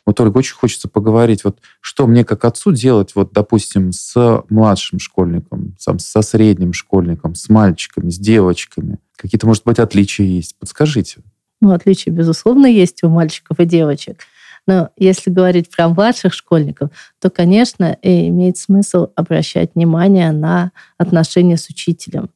[0.08, 4.98] Вот, Ольга, очень хочется поговорить, вот что мне как отцу делать, вот, допустим, с младшим
[4.98, 8.98] школьником, сам, со средним школьником, с мальчиками, с девочками.
[9.18, 10.58] Какие-то, может быть, отличия есть?
[10.58, 11.18] Подскажите.
[11.62, 14.22] Ну, отличия, безусловно, есть у мальчиков и девочек.
[14.68, 21.70] Но если говорить про младших школьников, то, конечно, имеет смысл обращать внимание на отношения с
[21.70, 22.30] учителем.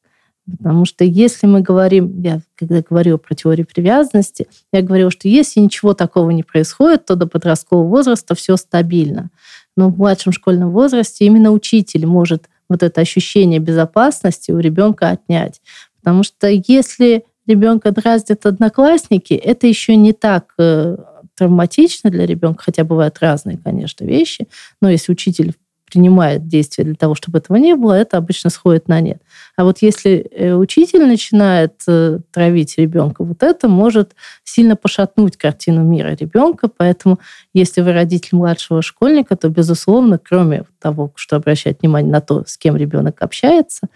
[0.58, 5.60] Потому что если мы говорим, я когда говорила про теорию привязанности, я говорила, что если
[5.60, 9.30] ничего такого не происходит, то до подросткового возраста все стабильно.
[9.78, 15.62] Но в младшем школьном возрасте именно учитель может вот это ощущение безопасности у ребенка отнять.
[16.02, 20.98] Потому что если ребенка дразнят одноклассники, это еще не так э,
[21.40, 24.48] травматично для ребенка, хотя бывают разные, конечно, вещи,
[24.82, 25.56] но если учитель
[25.90, 29.22] принимает действия для того, чтобы этого не было, это обычно сходит на нет.
[29.56, 34.12] А вот если э, учитель начинает э, травить ребенка, вот это может
[34.44, 36.68] сильно пошатнуть картину мира ребенка.
[36.68, 37.20] Поэтому,
[37.54, 42.58] если вы родитель младшего школьника, то, безусловно, кроме того, что обращать внимание на то, с
[42.58, 43.88] кем ребенок общается,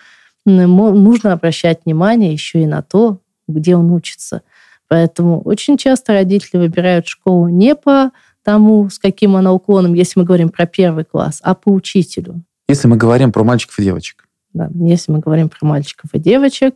[0.45, 4.41] нужно обращать внимание еще и на то, где он учится.
[4.93, 8.11] Поэтому очень часто родители выбирают школу не по
[8.43, 12.43] тому, с каким она уклоном, если мы говорим про первый класс, а по учителю.
[12.67, 14.27] Если мы говорим про мальчиков и девочек.
[14.53, 16.75] Да, если мы говорим про мальчиков и девочек,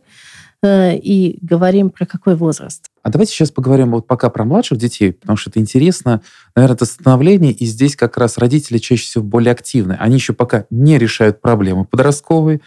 [0.64, 2.86] э, и говорим про какой возраст.
[3.04, 6.20] А давайте сейчас поговорим вот пока про младших детей, потому что это интересно.
[6.56, 9.96] Наверное, это становление, и здесь как раз родители чаще всего более активны.
[9.96, 12.62] Они еще пока не решают проблемы подростковые,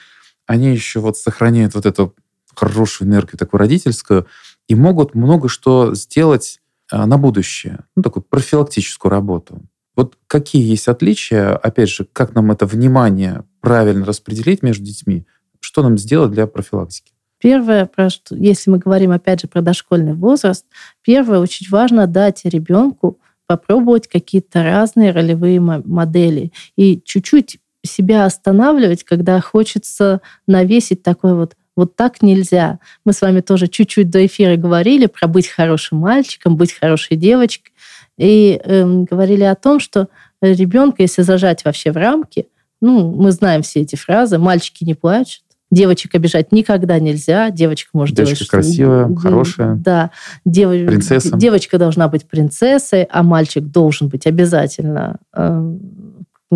[0.47, 2.15] они еще вот сохраняют вот эту
[2.55, 4.27] хорошую энергию такую родительскую,
[4.71, 9.61] и могут много что сделать а, на будущее, ну, такую профилактическую работу.
[9.97, 15.25] Вот какие есть отличия, опять же, как нам это внимание правильно распределить между детьми,
[15.59, 17.11] что нам сделать для профилактики?
[17.37, 20.65] Первое, про что, если мы говорим, опять же, про дошкольный возраст,
[21.03, 29.41] первое, очень важно дать ребенку попробовать какие-то разные ролевые модели и чуть-чуть себя останавливать, когда
[29.41, 32.77] хочется навесить такой вот вот так нельзя.
[33.05, 37.73] Мы с вами тоже чуть-чуть до эфира говорили про быть хорошим мальчиком, быть хорошей девочкой.
[38.19, 40.07] И э, говорили о том, что
[40.43, 42.47] ребенка, если зажать вообще в рамки,
[42.81, 45.41] ну, мы знаем все эти фразы, мальчики не плачут,
[45.71, 48.49] девочек обижать никогда нельзя, девочка может Девочка делать...
[48.49, 49.15] красивая, что...
[49.15, 49.75] хорошая.
[49.75, 50.11] Да.
[50.45, 50.69] Дев...
[50.69, 51.35] Принцесса.
[51.35, 55.77] Девочка должна быть принцессой, а мальчик должен быть обязательно э,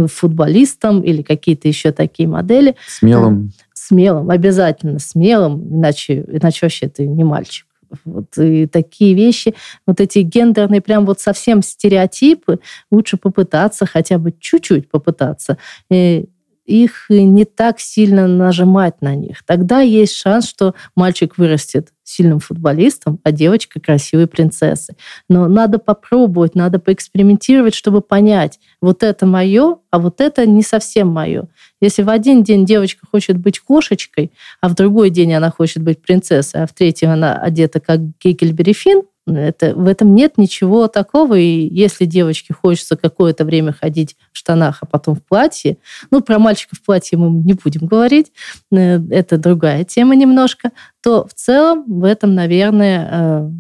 [0.08, 2.76] футболистом или какие-то еще такие модели.
[2.88, 3.52] Смелым
[3.88, 7.68] смелым, обязательно смелым, иначе, иначе вообще ты не мальчик.
[8.04, 9.54] Вот, и такие вещи,
[9.86, 12.60] вот эти гендерные прям вот совсем стереотипы,
[12.92, 15.58] лучше попытаться, хотя бы чуть-чуть попытаться,
[15.90, 16.26] и
[16.66, 19.44] их не так сильно нажимать на них.
[19.46, 24.96] Тогда есть шанс, что мальчик вырастет сильным футболистом, а девочка красивой принцессой.
[25.28, 31.10] Но надо попробовать, надо поэкспериментировать, чтобы понять, вот это мое, а вот это не совсем
[31.10, 31.48] мое.
[31.82, 36.02] Если в один день девочка хочет быть кошечкой, а в другой день она хочет быть
[36.02, 41.36] принцессой, а в третий она одета как Гекельбери Финн, это, в этом нет ничего такого.
[41.36, 45.78] И если девочке хочется какое-то время ходить в штанах, а потом в платье,
[46.12, 48.32] ну, про мальчика в платье мы не будем говорить,
[48.72, 50.72] э, это другая тема немножко,
[51.06, 53.52] то в целом в этом, наверное,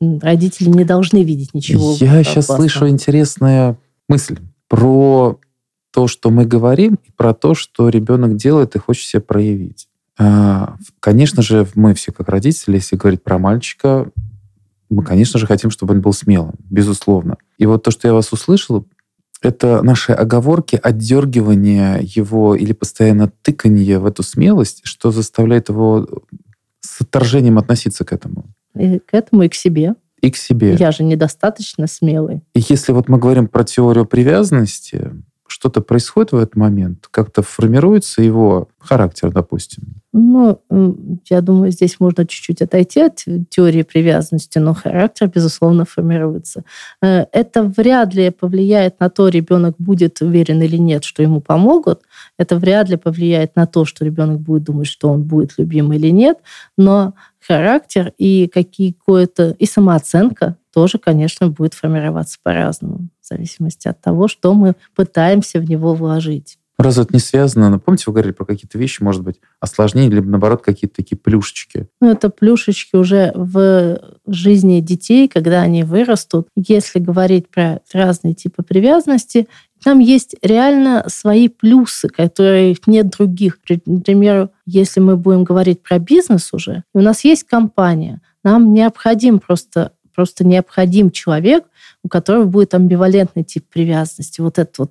[0.00, 1.96] э, родители не должны видеть ничего.
[1.98, 3.76] Я сейчас слышу интересная
[4.08, 5.40] мысль про
[5.92, 9.88] то, что мы говорим, и про то, что ребенок делает и хочет себя проявить.
[10.16, 14.08] А, конечно же, мы все как родители, если говорить про мальчика,
[14.88, 17.36] мы, конечно же, хотим, чтобы он был смелым, безусловно.
[17.58, 18.86] И вот то, что я вас услышал,
[19.42, 26.06] это наши оговорки, отдергивание его или постоянно тыканье в эту смелость, что заставляет его
[26.96, 28.46] с отторжением относиться к этому.
[28.74, 29.94] И к этому и к себе.
[30.22, 30.74] И к себе.
[30.74, 32.42] Я же недостаточно смелый.
[32.54, 35.12] И если вот мы говорим про теорию привязанности,
[35.48, 40.02] что-то происходит в этот момент, как-то формируется его характер, допустим?
[40.12, 40.62] Ну,
[41.28, 46.64] я думаю, здесь можно чуть-чуть отойти от теории привязанности, но характер, безусловно, формируется.
[47.02, 52.00] Э, это вряд ли повлияет на то, ребенок будет уверен или нет, что ему помогут.
[52.38, 56.08] Это вряд ли повлияет на то, что ребенок будет думать, что он будет любим или
[56.08, 56.38] нет.
[56.78, 57.12] Но
[57.46, 64.52] характер и какие-то и самооценка тоже, конечно, будет формироваться по-разному, в зависимости от того, что
[64.52, 66.58] мы пытаемся в него вложить.
[66.78, 67.70] Разве это не связано?
[67.70, 71.88] Ну, помните, вы говорили про какие-то вещи, может быть, осложнения, либо, наоборот, какие-то такие плюшечки?
[72.02, 76.48] Ну, это плюшечки уже в жизни детей, когда они вырастут.
[76.54, 79.48] Если говорить про разные типы привязанности,
[79.86, 83.60] там есть реально свои плюсы, которых нет других.
[83.86, 89.92] Например, если мы будем говорить про бизнес уже, у нас есть компания, нам необходим просто
[90.12, 91.66] просто необходим человек,
[92.02, 94.40] у которого будет амбивалентный тип привязанности.
[94.40, 94.90] Вот этот вот.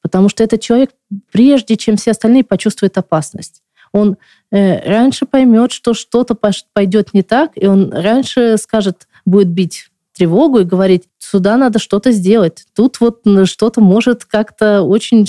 [0.00, 0.90] Потому что этот человек,
[1.32, 3.62] прежде чем все остальные, почувствует опасность.
[3.90, 4.16] Он
[4.52, 6.36] э, раньше поймет, что что-то
[6.72, 12.12] пойдет не так, и он раньше скажет, будет бить тревогу и говорить, сюда надо что-то
[12.12, 12.64] сделать.
[12.74, 15.26] Тут вот что-то может как-то очень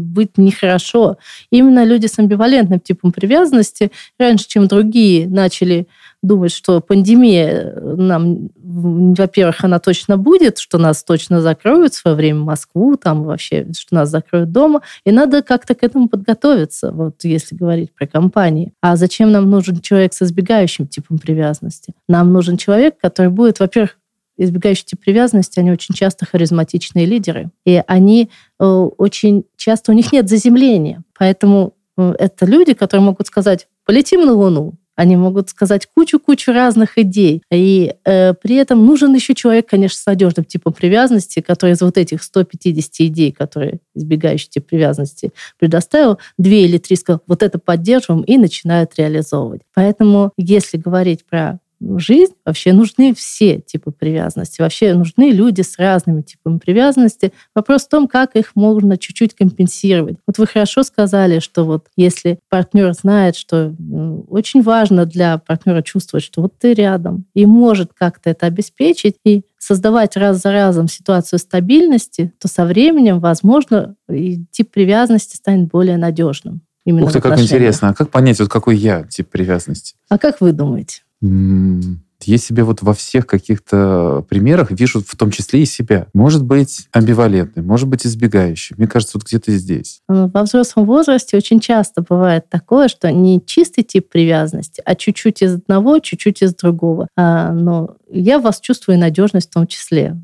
[0.00, 1.16] быть нехорошо.
[1.50, 5.86] Именно люди с амбивалентным типом привязанности раньше, чем другие, начали
[6.22, 12.40] думать, что пандемия нам, во-первых, она точно будет, что нас точно закроют в свое время
[12.40, 17.56] Москву, там вообще, что нас закроют дома, и надо как-то к этому подготовиться, вот если
[17.56, 18.72] говорить про компании.
[18.80, 21.94] А зачем нам нужен человек с избегающим типом привязанности?
[22.08, 23.98] Нам нужен человек, который будет, во-первых,
[24.36, 27.50] избегающий тип привязанности, они очень часто харизматичные лидеры.
[27.64, 31.02] И они э, очень часто, у них нет заземления.
[31.18, 36.98] Поэтому э, это люди, которые могут сказать, полетим на Луну, они могут сказать кучу-кучу разных
[36.98, 37.42] идей.
[37.50, 41.96] И э, при этом нужен еще человек, конечно, с надежным типом привязанности, который из вот
[41.96, 48.22] этих 150 идей, которые избегающий тип привязанности предоставил, две или три сказал, вот это поддерживаем
[48.22, 49.62] и начинают реализовывать.
[49.74, 51.58] Поэтому, если говорить про
[51.98, 54.60] жизнь, вообще нужны все типы привязанности.
[54.60, 57.32] Вообще нужны люди с разными типами привязанности.
[57.54, 60.16] Вопрос в том, как их можно чуть-чуть компенсировать.
[60.26, 65.82] Вот вы хорошо сказали, что вот если партнер знает, что ну, очень важно для партнера
[65.82, 70.88] чувствовать, что вот ты рядом, и может как-то это обеспечить, и создавать раз за разом
[70.88, 76.62] ситуацию стабильности, то со временем, возможно, и тип привязанности станет более надежным.
[76.84, 77.90] Именно Ух ты, как интересно.
[77.90, 79.94] А как понять, вот какой я тип привязанности?
[80.08, 81.02] А как вы думаете?
[81.22, 86.06] Я себе вот во всех каких-то примерах вижу в том числе и себя.
[86.14, 88.74] Может быть амбивалентный, может быть избегающий.
[88.78, 90.00] Мне кажется, вот где-то здесь.
[90.08, 95.42] Ну, во взрослом возрасте очень часто бывает такое, что не чистый тип привязанности, а чуть-чуть
[95.42, 97.08] из одного, чуть-чуть из другого.
[97.16, 100.16] А, но я вас чувствую надежность в том числе.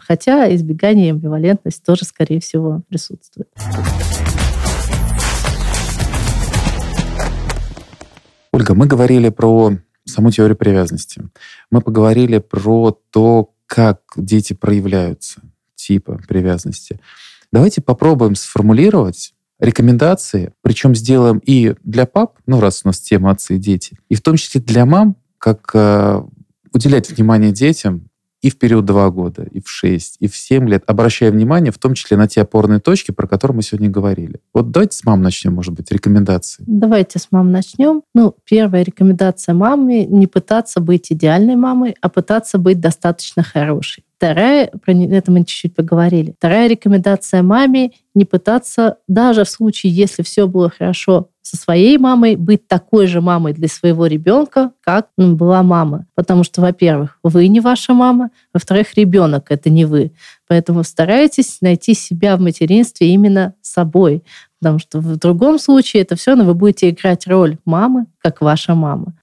[0.00, 3.48] Хотя избегание и амбивалентность тоже, скорее всего, присутствует.
[8.52, 11.22] Ольга, мы говорили про саму теорию привязанности.
[11.70, 15.40] Мы поговорили про то, как дети проявляются,
[15.74, 17.00] типа привязанности.
[17.52, 23.56] Давайте попробуем сформулировать рекомендации, причем сделаем и для пап, ну раз у нас тема отцы
[23.56, 26.22] и дети, и в том числе для мам, как э,
[26.72, 28.08] уделять внимание детям
[28.42, 31.78] и в период 2 года, и в 6, и в 7 лет, обращая внимание в
[31.78, 34.40] том числе на те опорные точки, про которые мы сегодня говорили.
[34.54, 36.64] Вот давайте с мам начнем, может быть, рекомендации.
[36.66, 38.02] Давайте с мам начнем.
[38.14, 44.05] Ну, первая рекомендация мамы— не пытаться быть идеальной мамой, а пытаться быть достаточно хорошей.
[44.18, 46.34] Вторая, про это мы чуть-чуть поговорили.
[46.38, 52.34] Вторая рекомендация маме не пытаться, даже в случае, если все было хорошо со своей мамой,
[52.34, 56.06] быть такой же мамой для своего ребенка, как была мама.
[56.14, 60.12] Потому что, во-первых, вы не ваша мама, во-вторых, ребенок это не вы.
[60.48, 64.24] Поэтому старайтесь найти себя в материнстве именно собой.
[64.60, 68.74] Потому что в другом случае это все равно вы будете играть роль мамы, как ваша
[68.74, 69.14] мама.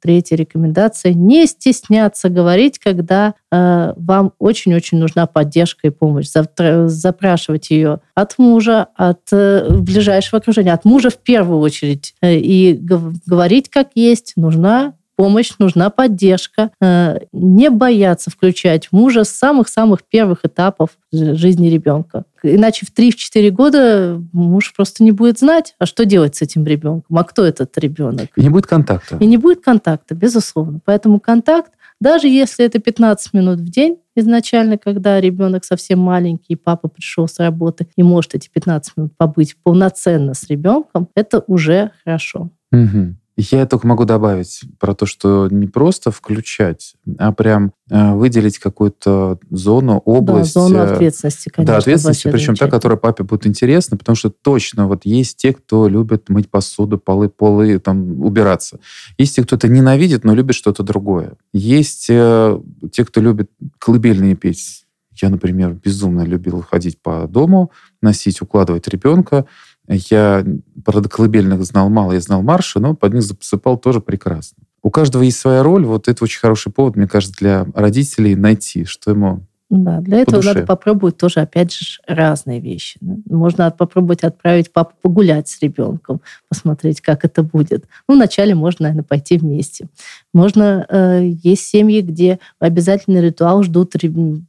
[0.00, 6.28] Третья рекомендация– не стесняться говорить, когда э, вам очень-очень нужна поддержка и помощь.
[6.28, 12.14] Запрашивать ее от мужа, от э, ближайшего окружения, от мужа в первую очередь.
[12.22, 16.70] Э, и говорить как есть, нужна помощь, нужна поддержка.
[16.80, 22.24] Э, не бояться включать мужа с самых-самых первых этапов жизни ребенка.
[22.42, 27.18] Иначе в 3-4 года муж просто не будет знать, а что делать с этим ребенком,
[27.18, 28.28] а кто этот ребенок.
[28.34, 29.18] И не будет контакта.
[29.20, 30.80] И не будет контакта, безусловно.
[30.86, 36.56] Поэтому контакт, даже если это 15 минут в день, изначально, когда ребенок совсем маленький, и
[36.56, 41.90] папа пришел с работы и может эти 15 минут побыть полноценно с ребенком, это уже
[42.04, 42.48] хорошо.
[42.72, 43.16] Угу.
[43.40, 49.38] Я только могу добавить про то, что не просто включать, а прям э, выделить какую-то
[49.50, 50.54] зону, область.
[50.54, 51.72] Да, зону э, ответственности, конечно.
[51.72, 55.88] Да, ответственности, причем та, которая папе будет интересна, потому что точно вот есть те, кто
[55.88, 58.78] любит мыть посуду, полы, полы, там, убираться.
[59.16, 61.34] Есть те, кто это ненавидит, но любит что-то другое.
[61.54, 62.60] Есть э,
[62.92, 64.84] те, кто любит колыбельные петь.
[65.22, 67.70] Я, например, безумно любил ходить по дому,
[68.02, 69.46] носить, укладывать ребенка.
[69.90, 70.44] Я,
[70.84, 74.62] правда, колыбельных знал мало, я знал марши, но под них засыпал тоже прекрасно.
[74.82, 75.84] У каждого есть своя роль.
[75.84, 80.42] Вот это очень хороший повод, мне кажется, для родителей найти, что ему да, для этого
[80.42, 82.98] надо попробовать тоже, опять же, разные вещи.
[83.00, 87.84] Можно попробовать отправить папу погулять с ребенком, посмотреть, как это будет.
[88.08, 89.86] Ну, вначале можно, наверное, пойти вместе.
[90.32, 93.94] Можно, э, есть семьи, где обязательный ритуал ждут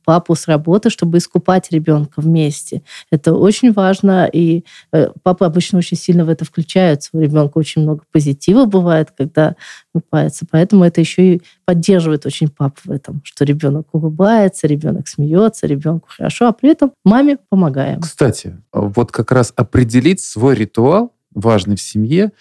[0.06, 2.84] папу с работы, чтобы искупать ребенка вместе.
[3.10, 7.10] Это очень важно, и э, папы обычно очень сильно в это включаются.
[7.14, 9.56] У ребенка очень много позитива бывает, когда
[9.94, 10.46] купается.
[10.50, 16.10] Поэтому это еще и поддерживает очень пап в этом, что ребенок улыбается, ребенок смеется, ребенку
[16.10, 18.02] хорошо, а при этом маме помогаем.
[18.02, 22.32] Кстати, вот как раз определить свой ритуал важный в семье,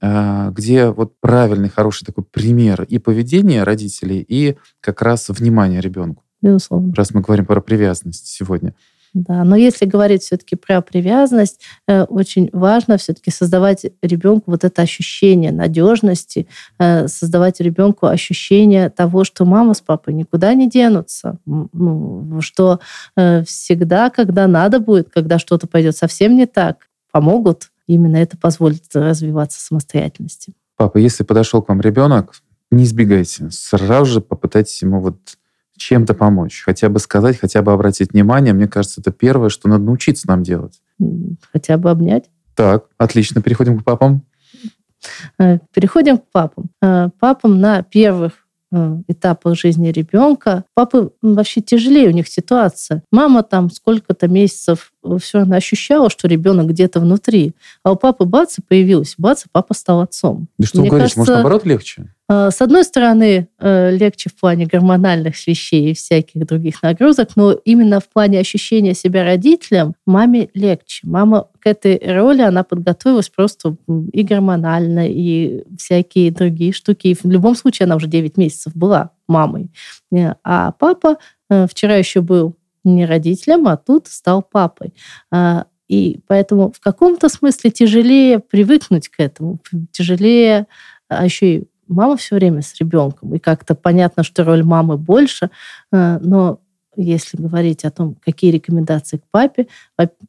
[0.00, 6.24] где вот правильный, хороший такой пример и поведения родителей, и как раз внимание ребенку.
[6.40, 6.94] Безусловно.
[6.94, 8.74] Раз мы говорим про привязанность сегодня.
[9.14, 14.82] Да, но если говорить все-таки про привязанность, э, очень важно все-таки создавать ребенку вот это
[14.82, 16.46] ощущение надежности,
[16.78, 22.80] э, создавать ребенку ощущение того, что мама с папой никуда не денутся, ну, что
[23.16, 27.70] э, всегда, когда надо будет, когда что-то пойдет совсем не так, помогут.
[27.88, 30.52] Именно это позволит развиваться самостоятельности.
[30.76, 32.34] Папа, если подошел к вам ребенок,
[32.70, 35.18] не избегайте, сразу же попытайтесь ему вот
[35.76, 38.52] чем-то помочь, хотя бы сказать, хотя бы обратить внимание.
[38.52, 40.82] Мне кажется, это первое, что надо научиться нам делать.
[41.52, 42.30] Хотя бы обнять.
[42.54, 43.40] Так, отлично.
[43.40, 44.22] Переходим к папам.
[45.38, 46.66] Э, переходим к папам.
[46.82, 50.64] Э, папам на первых этапах жизни ребенка.
[50.74, 53.02] Папы вообще тяжелее у них ситуация.
[53.10, 57.54] Мама там сколько-то месяцев все равно ощущала, что ребенок где-то внутри.
[57.82, 59.14] А у папы бац, и появилась.
[59.16, 60.48] Бац, и папа стал отцом.
[60.58, 62.14] Да что Мне вы говорите, кажется, может, наоборот легче?
[62.30, 67.52] А, с одной стороны, э, легче в плане гормональных вещей и всяких других нагрузок, но
[67.52, 71.06] именно в плане ощущения себя родителем маме легче.
[71.06, 73.76] Мама к этой роли, она подготовилась просто
[74.12, 77.16] и гормонально, и всякие другие штуки.
[77.20, 79.70] В любом случае она уже 9 месяцев была мамой.
[80.12, 81.16] Э, а папа
[81.48, 84.92] э, вчера еще был не родителем, а тут стал папой.
[85.30, 89.60] А, и поэтому в каком-то смысле тяжелее привыкнуть к этому,
[89.92, 90.66] тяжелее,
[91.08, 95.50] а еще и мама все время с ребенком, и как-то понятно, что роль мамы больше,
[95.92, 96.60] э, но
[96.96, 99.68] если говорить о том, какие рекомендации к папе,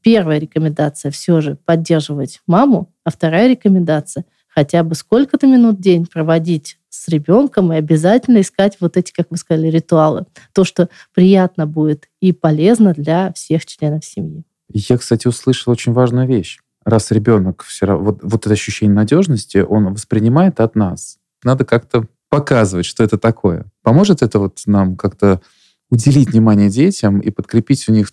[0.01, 6.05] первая рекомендация все же поддерживать маму, а вторая рекомендация хотя бы сколько-то минут в день
[6.05, 10.25] проводить с ребенком и обязательно искать вот эти, как вы сказали, ритуалы.
[10.53, 14.43] То, что приятно будет и полезно для всех членов семьи.
[14.71, 16.59] Я, кстати, услышал очень важную вещь.
[16.83, 22.07] Раз ребенок все равно, вот, вот это ощущение надежности, он воспринимает от нас надо как-то
[22.29, 23.65] показывать, что это такое.
[23.81, 25.41] Поможет это вот нам как-то
[25.89, 28.11] уделить внимание детям и подкрепить у них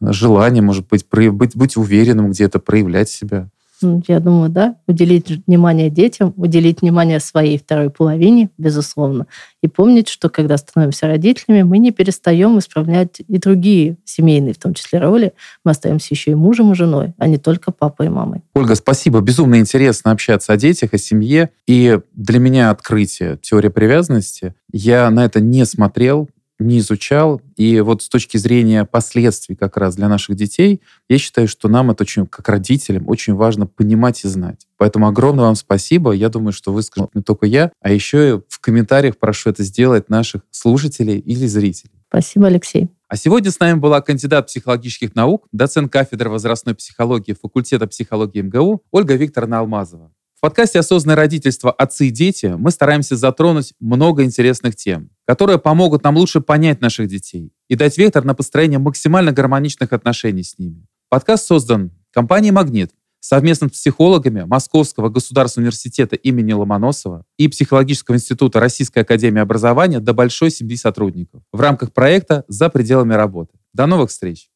[0.00, 3.50] желание, может быть, быть, быть уверенным где-то, проявлять себя?
[3.82, 9.26] Я думаю, да, уделить внимание детям, уделить внимание своей второй половине, безусловно.
[9.62, 14.74] И помнить, что когда становимся родителями, мы не перестаем исправлять и другие семейные, в том
[14.74, 15.32] числе роли.
[15.64, 18.42] Мы остаемся еще и мужем и женой, а не только папой и мамой.
[18.54, 19.20] Ольга, спасибо.
[19.20, 21.50] Безумно интересно общаться о детях, о семье.
[21.66, 24.54] И для меня открытие теории привязанности.
[24.72, 26.28] Я на это не смотрел
[26.60, 27.40] не изучал.
[27.56, 31.90] И вот с точки зрения последствий как раз для наших детей, я считаю, что нам
[31.90, 34.66] это очень, как родителям, очень важно понимать и знать.
[34.76, 36.12] Поэтому огромное вам спасибо.
[36.12, 40.08] Я думаю, что выскажу не только я, а еще и в комментариях прошу это сделать
[40.08, 41.92] наших слушателей или зрителей.
[42.08, 42.88] Спасибо, Алексей.
[43.08, 48.82] А сегодня с нами была кандидат психологических наук, доцент кафедры возрастной психологии факультета психологии МГУ
[48.90, 50.12] Ольга Викторовна Алмазова.
[50.40, 51.70] В подкасте «Осознанное родительство.
[51.70, 57.08] Отцы и дети» мы стараемся затронуть много интересных тем, которые помогут нам лучше понять наших
[57.08, 60.86] детей и дать вектор на построение максимально гармоничных отношений с ними.
[61.10, 68.60] Подкаст создан компанией «Магнит» совместно с психологами Московского государственного университета имени Ломоносова и Психологического института
[68.60, 73.58] Российской академии образования до большой семьи сотрудников в рамках проекта «За пределами работы».
[73.74, 74.48] До новых встреч!